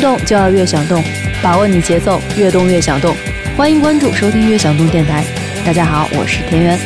[0.00, 1.02] 动就要越想动，
[1.42, 3.16] 把握你节奏，越动越想动。
[3.56, 5.24] 欢迎关注收听越想动电台。
[5.64, 6.78] 大家好，我是田园。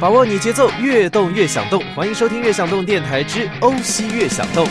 [0.00, 1.82] 把握你节奏，越动越想动。
[1.94, 4.66] 欢迎收听《越想动电台之欧西越想动》。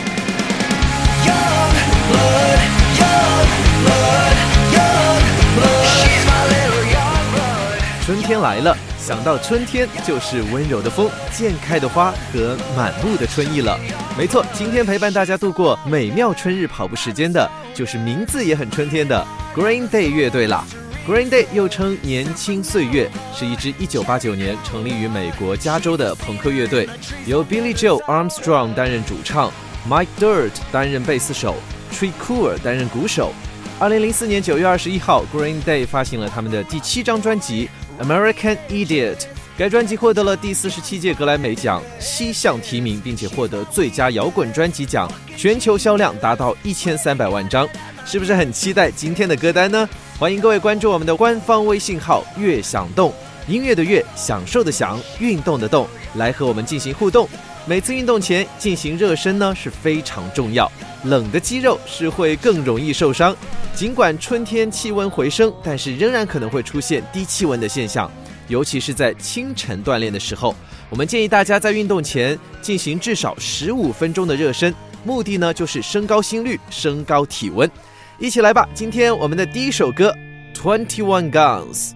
[8.04, 8.76] 春天来了，
[9.10, 13.76] 想到春天就是温柔的风、渐开的花和满目的春意了。
[14.16, 20.64] 没错，今天陪伴大家度过美妙春日跑步时间的，就是名字也很春天的 Green Day 乐队啦。
[21.08, 26.88] Green Day 又称年轻岁月，是一支1989年成立于美国加州的朋克乐队，
[27.26, 29.50] 由 Billy Joe Armstrong 担任主唱
[29.88, 31.56] ，Mike Dirt 担任贝斯手
[31.92, 33.32] ，Tree Cooler 担任鼓手。
[33.80, 37.68] 2004年9月21号，Green Day 发行了他们的第七张专辑。
[38.00, 39.26] American Idiot，
[39.58, 45.06] 该专辑获得了第四十七届格莱美奖七项提名，并且获得最佳摇滚专辑奖，
[45.36, 47.68] 全球销量达到一千三百万张，
[48.06, 49.86] 是不是很期待今天的歌单呢？
[50.18, 53.12] 欢迎各位关注我们的官方微信号“悦享动”，
[53.46, 57.28] 音乐的悦，享受的享，运动的动，来和我们进行互动。
[57.66, 60.70] 每次运动前进行热身呢是非常重要，
[61.04, 63.36] 冷的肌肉是会更容易受伤。
[63.74, 68.10] 尽管春天气温回升，但是仍然可能会出现低气温的现象，
[68.48, 70.54] 尤其是在清晨锻炼的时候。
[70.90, 77.70] 我们建议大家在运动前进行至少十五分钟的热身，目的呢就是升高心率、升高体温。
[78.18, 78.68] 一起来吧！
[78.74, 80.14] 今天我们的第一首歌
[80.54, 81.90] 《Twenty One Guns》。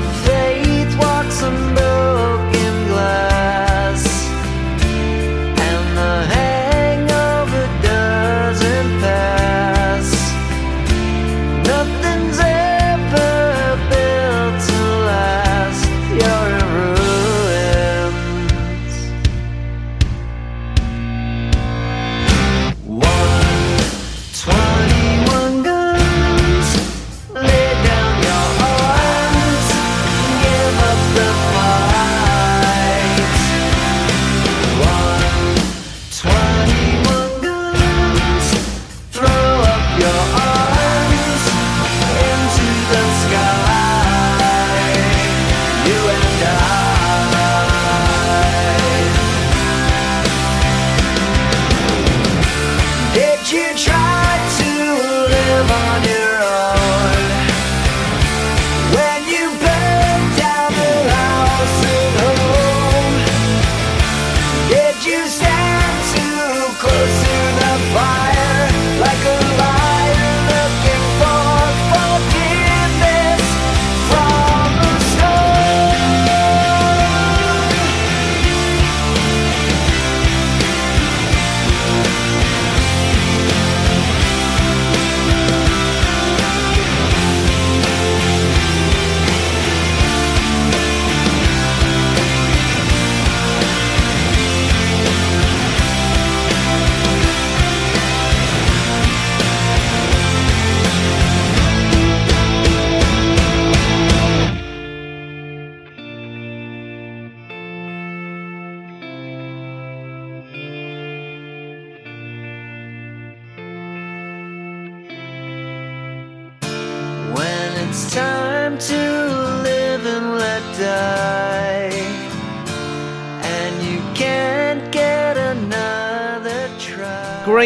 [0.00, 0.57] face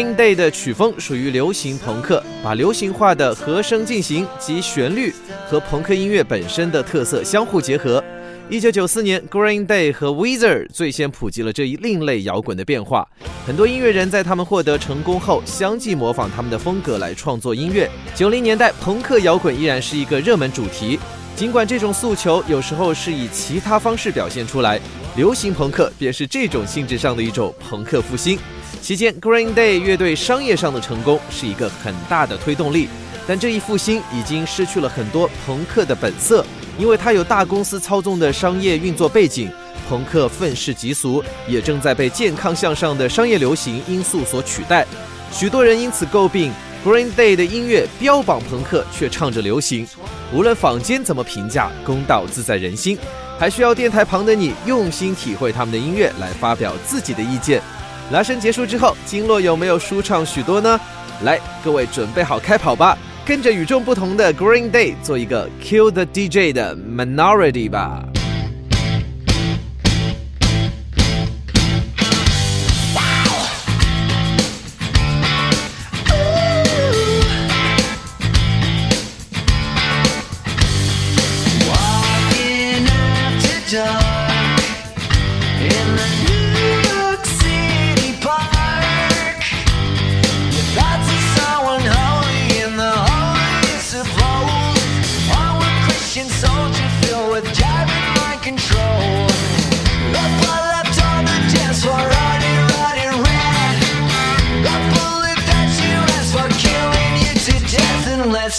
[0.03, 5.13] Green Day 的曲风属于流行朋克，把流行化的和声进行及旋律
[5.47, 8.03] 和朋克音乐本身的特色相互结合。
[8.49, 13.07] 一九九四年，Green Day 和 Weezer 最先普及了这一另类摇滚的变化。
[13.47, 17.89] 很多音乐人在他们获得成功后，相继模仿他们的风格来创作音乐。
[18.13, 20.99] 九零年代，朋克摇滚依然是一个热门主题，
[21.33, 24.77] 尽管这种诉求有时候是以其他方式表现出来。
[25.15, 28.37] 流行朋克便是这种性质上的一种朋克复兴。
[28.83, 32.89] 期间，Green Day 乐队商业上的成功是一个很大的推动力，
[33.25, 36.45] 但这一复兴已经失去了很多朋克的本色。
[36.77, 39.49] 因为它有大公司操纵的商业运作背景，
[39.87, 44.85] 朋克愤世嫉俗，也正在被健康向上的商业流行因素所取代。
[45.31, 46.51] 许多人因此诟病
[46.83, 49.87] Green Day 的音乐标榜朋克，却唱着流行。
[50.33, 52.97] 无论坊间怎么评价，公道自在人心，
[53.39, 57.61] 还需要电台旁的你用心体会他们的音乐，来发表自己的意见。
[58.11, 60.79] 拉伸结束之后，经络有没有舒畅许多呢？
[61.23, 62.97] 来，各位准备好开跑吧！
[63.25, 68.03] 跟着与众不同的 Green Day 做一个 Kill the DJ 的 Minority 吧。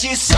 [0.05, 0.34] you say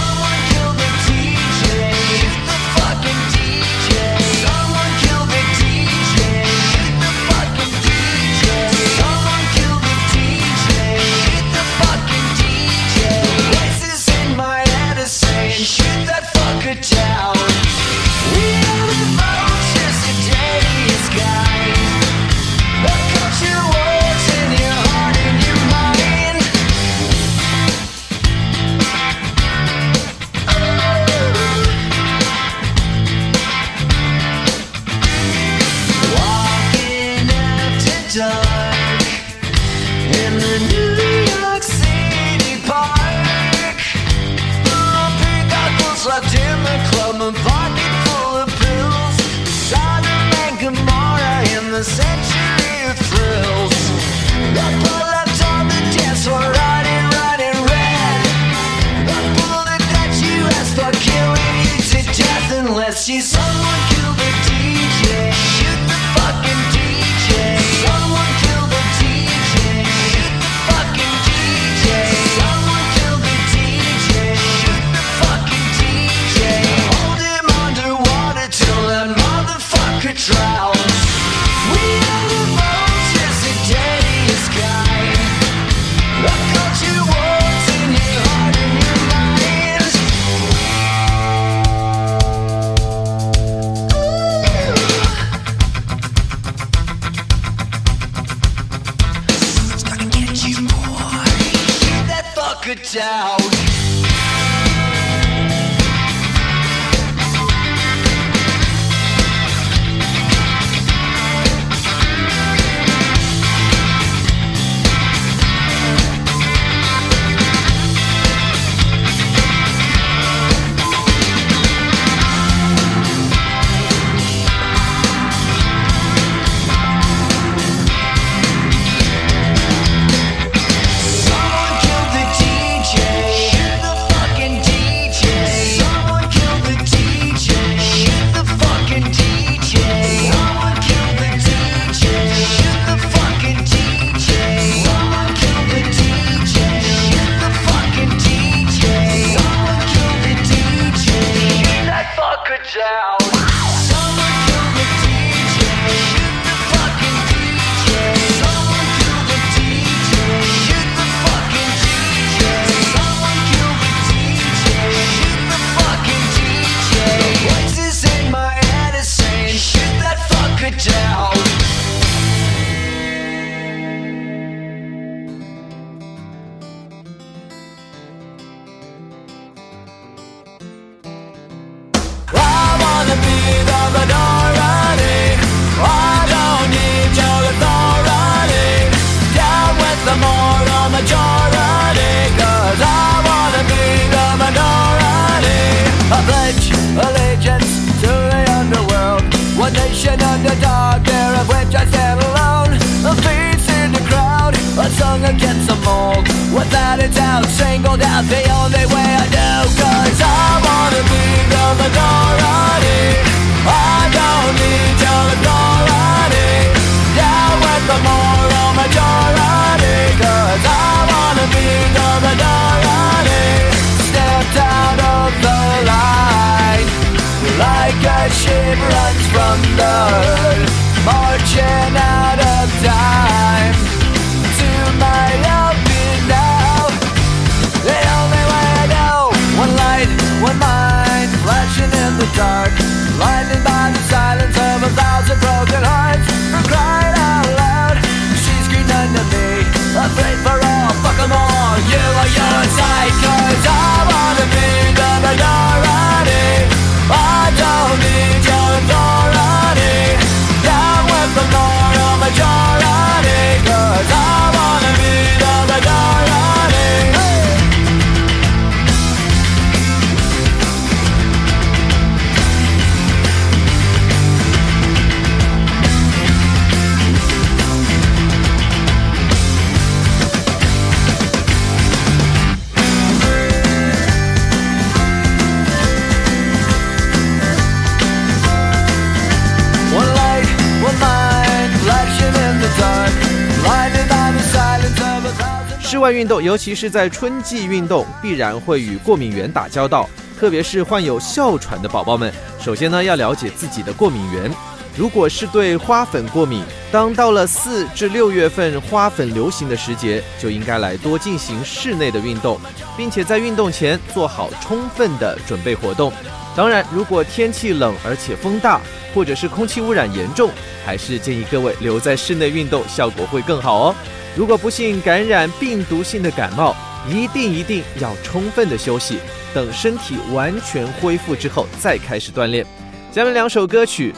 [295.96, 300.06] 室外运动，尤其是在春季运动，必然会与过敏源打交道，
[300.38, 302.30] 特别是患有哮喘的宝宝们。
[302.60, 304.52] 首先呢，要了解自己的过敏源。
[304.94, 306.62] 如果是对花粉过敏，
[306.92, 312.60] 当到了四至六月份花粉流行的时节，就应该来多进行室内的运动，
[312.94, 316.12] 并且在运动前做好充分的准备活动。
[316.54, 318.82] 当然，如果天气冷而且风大，
[319.14, 320.50] 或者是空气污染严重，
[320.84, 323.94] 还是建议各位留在室内运动，效果会更好哦。
[324.36, 326.76] 如果不幸感染病毒性的感冒，
[327.08, 329.18] 一定一定要充分的休息，
[329.54, 332.64] 等身体完全恢复之后再开始锻炼。
[333.10, 334.12] 下面两首歌曲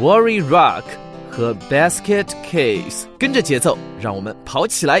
[0.02, 0.82] 《Worry Rock》
[1.30, 5.00] 和《Basket Case》，跟着节奏，让我们跑起来。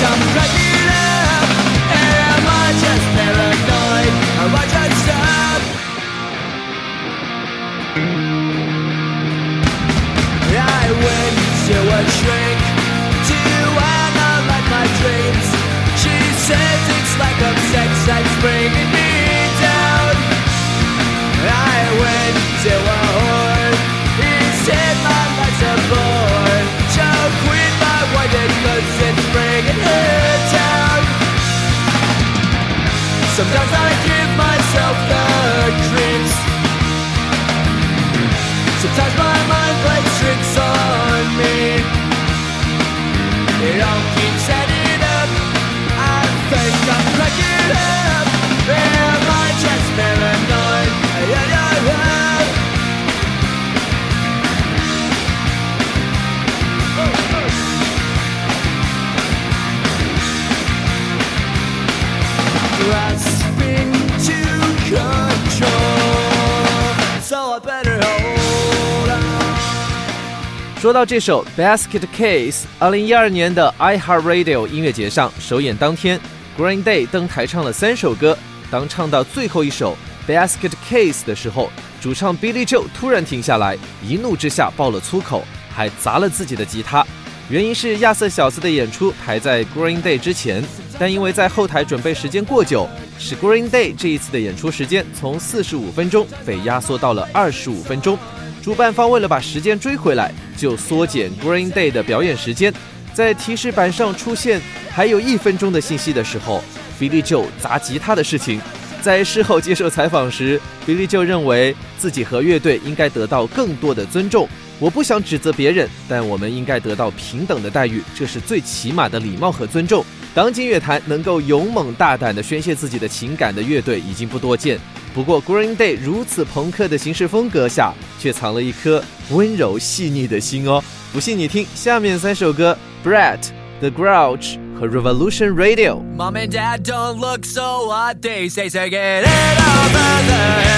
[70.91, 76.19] 说到这首《Basket Case》，二零一二年的 iHeartRadio 音乐节上首演当天
[76.59, 78.37] ，Green Day 登台唱了三首歌。
[78.69, 79.95] 当唱到最后一首
[80.29, 87.07] 《Basket Case》的时候，主唱 Billy Joe 突然停下来，一怒之下爆了粗口，还砸了自己的吉他。
[87.49, 90.61] 原因是亚瑟小子的演出排在 Green Day 之前，
[90.99, 92.85] 但因为在后台准备时间过久，
[93.17, 98.19] 使 Green Day 这一次的演出时间从四十五分钟被压缩到了二十五分钟。
[98.61, 102.71] 主办方为了把时间追回来，就缩减 Green Day 的表演时间。
[103.11, 106.63] 在提示板上出现还有一分钟的信息的时候
[106.99, 108.61] ，Billy Joe 砸吉他的事情，
[109.01, 114.47] 在事后接受采访时，Billy Joe 认为自己和乐队应该得到更多的尊重。
[114.79, 120.05] 我不想指责别人，但我们应该得到平等的待遇，这是最起码的礼貌和尊重。
[120.33, 124.79] 当今乐坛能够勇猛大胆地宣泄自己的情感的乐队已经不多见。
[125.13, 130.81] 不过 Green Day 如此朋克的行事风格下，却藏了一颗温柔细腻的心哦。
[131.11, 133.49] 不信你听下面三首歌：Brett、
[133.81, 136.01] The Grouch 和 Revolution Radio。
[136.15, 140.70] Mom and dad don't look so what they say, so get it over the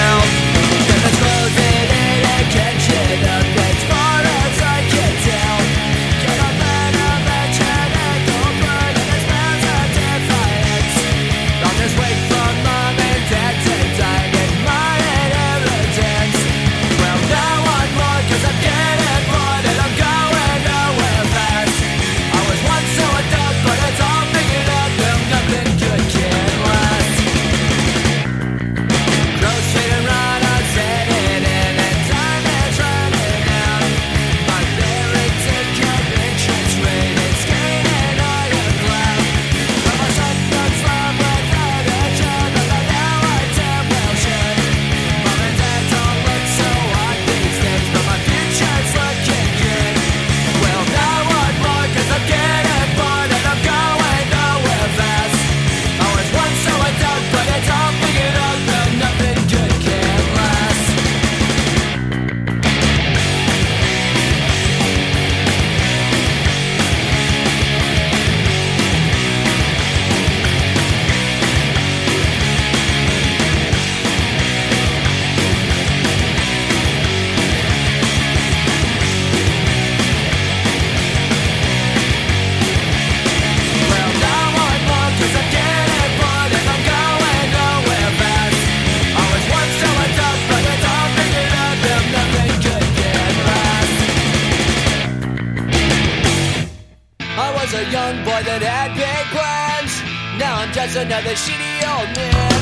[100.96, 102.53] another shitty old man.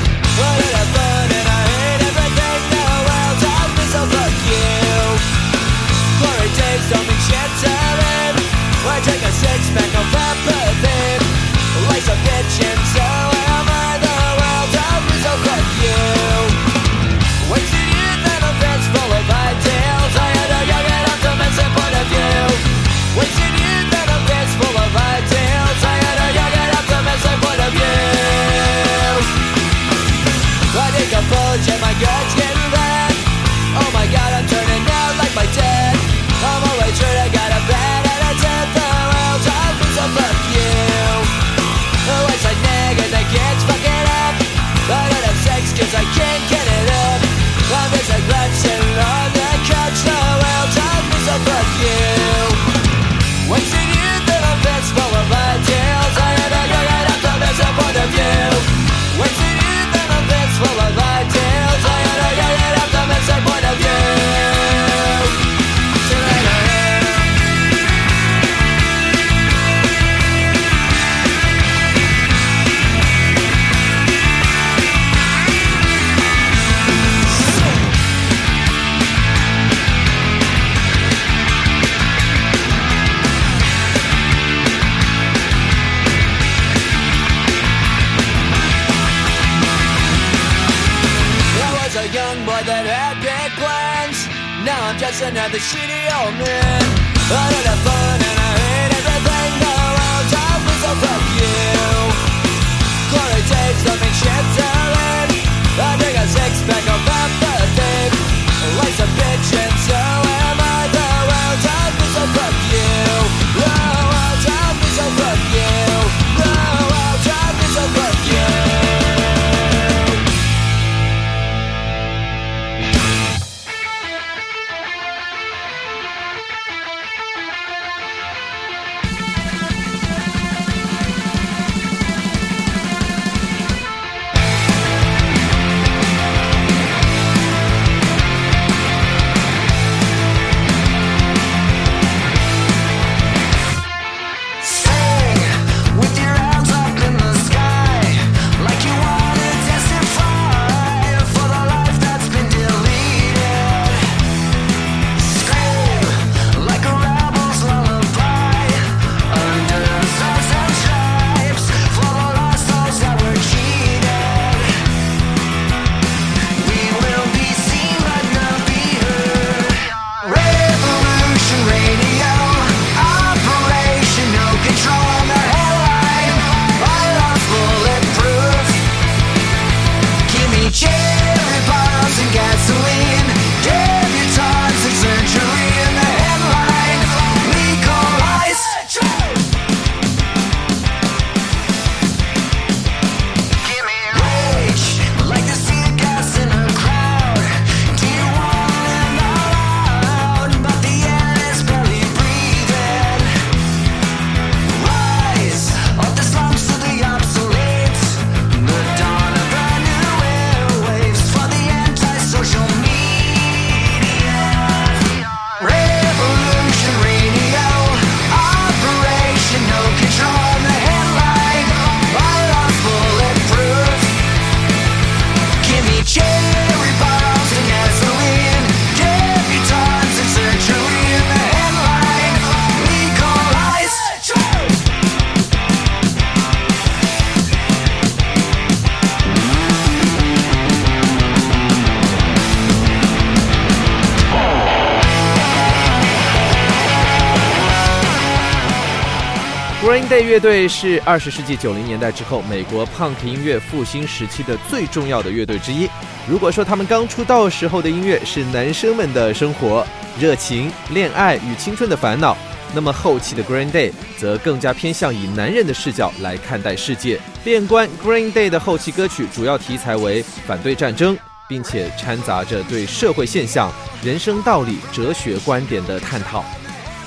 [250.12, 255.88] Day 乐队是二十世纪九零年代之后美国 punk 音乐复兴时期的最重要的乐队之一。
[256.28, 259.86] 如果说他们刚出道时候的音乐是男生们的生活、
[260.20, 262.36] 热情、恋爱与青春的烦恼，
[262.74, 267.18] 那么后期的 Green Day 则更加偏向以男人的视角来看待世界。
[267.42, 271.16] 变观 Green Day 的后期歌曲主要题材为反对战争，
[271.48, 273.72] 并且掺杂着对社会现象、
[274.04, 276.44] 人生道理、哲学观点的探讨。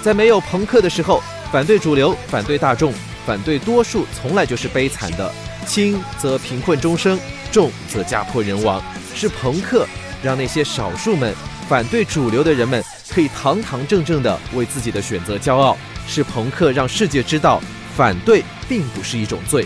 [0.01, 1.21] 在没有朋克的时候，
[1.55, 2.93] 反对主流，反对大众，
[3.25, 5.31] 反对多数，从来就是悲惨的。
[5.65, 7.17] 轻则贫困终生，
[7.49, 8.83] 重则家破人亡。
[9.15, 9.87] 是朋克
[10.21, 11.33] 让那些少数们
[11.69, 15.77] 反对主流的人们可以堂堂正正的为自己的选择骄傲。
[16.05, 17.61] 是朋克让世界知道，
[17.95, 19.65] 反对并不是一种罪。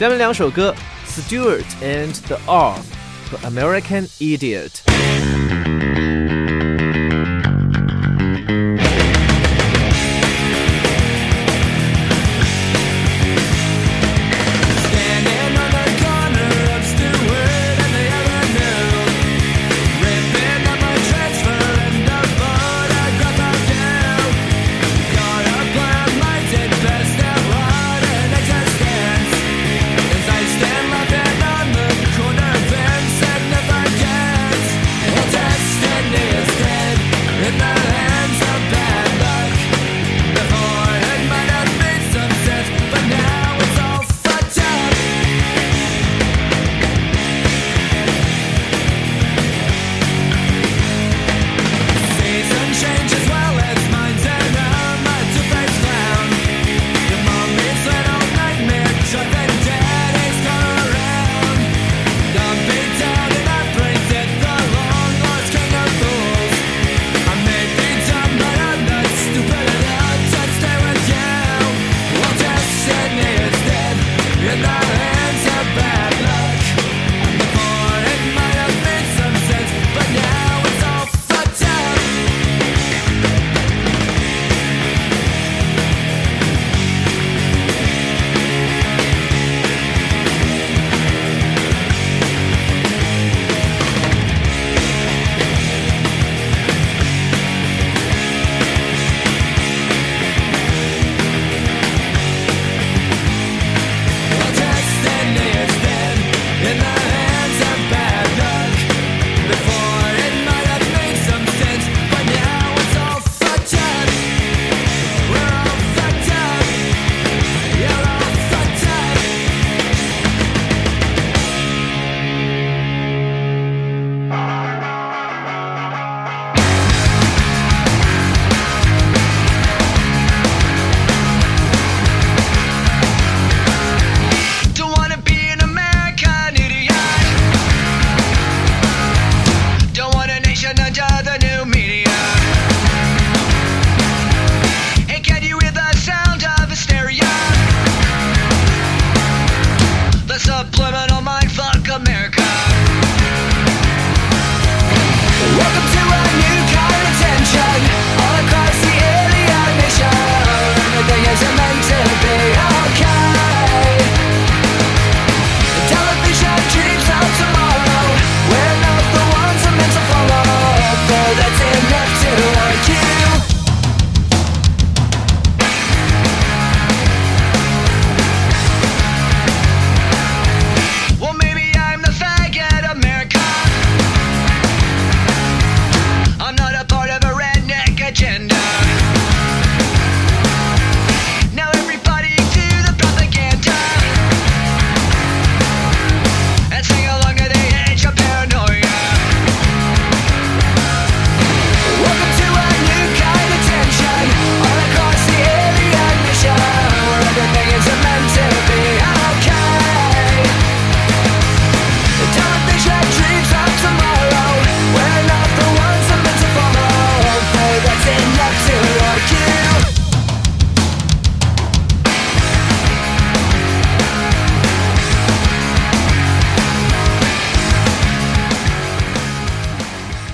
[0.00, 0.74] 下面两首歌
[1.06, 2.78] ，Stewart and the R
[3.30, 4.95] 和 American Idiot。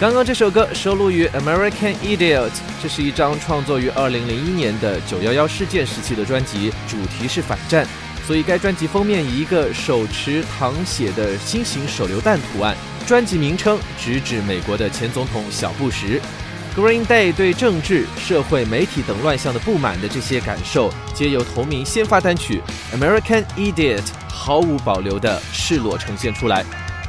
[0.02, 2.48] 刚刚这首歌收录于《American Idiot》，
[2.82, 7.86] 这是一张创作于2001年的911事件时期的专辑，主题是反战，
[8.26, 12.76] 所以该专辑封面以一个手持淌血的新型手榴弹图案。
[13.06, 16.20] 专辑名称直指美国的前总统小布什。
[16.74, 22.60] Green Day 对政治、社会、媒体等乱象的不满的这些感受，皆由同名先发单曲
[22.98, 26.64] 《American Idiot》毫无保留地赤裸呈现出来。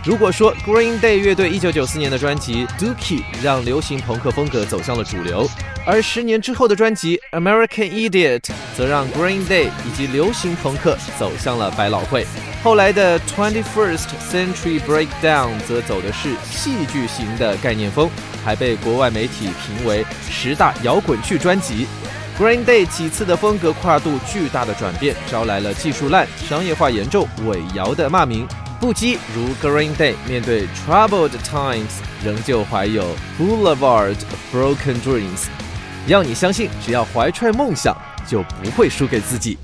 [0.06, 5.50] 如果说 Green Day 乐队1994年的专辑《Dookie》让流行朋克风格走向了主流，
[5.86, 8.40] 而十年之后的专辑《American Idiot》
[8.76, 12.28] 则让 Green Day 以及流行朋克走向了百老汇。
[12.62, 18.10] 后来的 Twenty First Century Breakdown 则走的是戏剧型的概念风，
[18.44, 21.88] 还被国外媒体评为十大摇滚剧专辑。
[22.38, 28.46] Green Day 几次的风格跨度巨大的转变，招来了技术烂、商业化严重、伪摇的骂名。
[28.84, 35.46] 不羁如 Green Day 面对 Troubled Times，仍旧怀有 Boulevard of Broken Dreams，
[36.06, 37.96] 要你相信，只要怀揣梦想，
[38.28, 39.58] 就不会输给自己。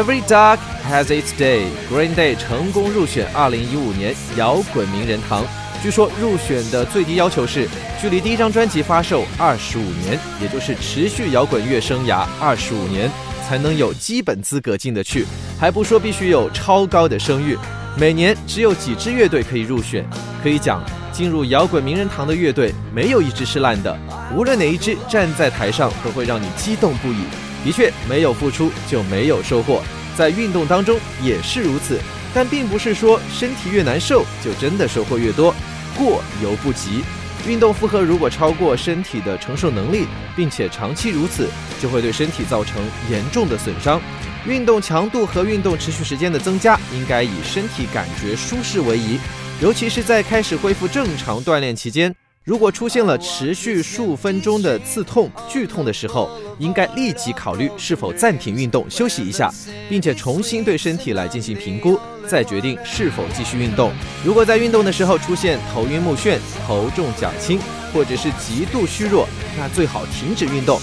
[0.00, 1.66] Every dog has its day.
[1.90, 5.44] Green Day 成功入选2015年摇滚名人堂。
[5.82, 7.68] 据说入选的最低要求是
[8.00, 13.10] 距离第一张专辑发售25年，也就是持续摇滚乐生涯25年
[13.46, 15.26] 才能有基本资格进得去，
[15.58, 17.58] 还不说必须有超高的声誉。
[17.98, 20.08] 每年只有几支乐队可以入选，
[20.42, 20.82] 可以讲
[21.12, 23.94] 进入摇滚名人堂的乐队没有一支是烂的，
[24.34, 27.49] 无论哪一支站在台上都会让你激动不已。
[27.64, 29.82] 的确，没有付出就没有收获，
[30.16, 31.98] 在运动当中也是如此。
[32.32, 35.54] 但并不是说身体越难受就真的收获越多，
[35.96, 37.02] 过犹不及。
[37.46, 40.06] 运动负荷如果超过身体的承受能力，
[40.36, 41.48] 并且长期如此，
[41.80, 44.00] 就会对身体造成严重的损伤。
[44.46, 49.18] 运动强度和运动持续时间的增加，应该以身体感觉舒适为宜，
[49.60, 52.14] 尤其是在开始恢复正常锻炼期间。
[52.42, 59.52] 如果出现了持续数分钟的刺痛、剧痛的时候，应该立即考虑是否暂停运动休息一下，
[59.90, 63.92] 并且重新对身体来进行评估，再决定是否继续运动。
[64.24, 67.60] 如果在运动的时候出现头晕目眩、头重脚轻，
[67.92, 69.28] 或者是极度虚弱，
[69.58, 70.80] 那最好停止运动。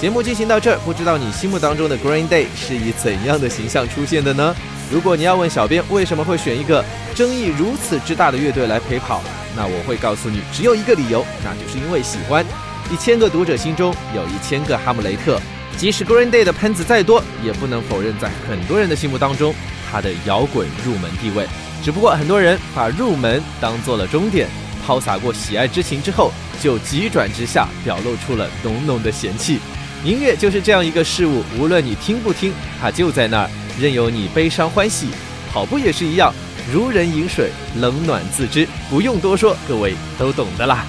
[0.00, 4.54] 节目进行到这儿，不知道你心目当中的 Green Day 是以怎样的形象出现的呢？
[4.90, 6.84] 如果你要问小编为什么会选一个
[7.14, 9.22] 争议如此之大的乐队来陪跑，
[9.56, 12.44] 那我会告诉你，只有一个理由，那就是因为喜欢。
[12.92, 15.40] 一千个读者心中有一千个哈姆雷特，
[15.76, 19.54] 即使 Green Day 的喷子再多，也不能否认在很多人的心目当中，
[19.88, 21.46] 他的摇滚入门地位。
[21.84, 24.48] 只不过很多人把入门当做了终点，
[24.84, 29.60] 抛洒过喜爱之情之后，就急转直下，表露出了浓浓的嫌弃。
[30.04, 35.08] 音乐就是这样一个事物，无论你听不听，它就在那儿，任由你悲伤欢喜。
[35.52, 36.32] 跑步也是一样，
[36.72, 40.86] 如人饮水，冷暖自知，不用多说，各位都懂的啦。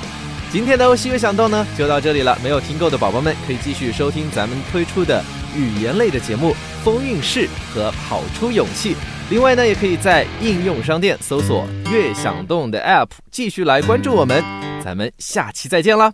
[0.52, 2.38] 今天的欧西乐响动呢，就到这里了。
[2.44, 5.24] 没有听够的宝宝们，可以继续收听咱们推出的
[5.56, 6.52] 语言类的节目
[6.84, 8.94] 《风韵事》和《跑出勇气》。
[9.30, 14.44] 另外呢，也可以在应用商店搜索“乐响动”的 App，继续来关注我们。
[14.84, 16.14] 咱们下期再见啦！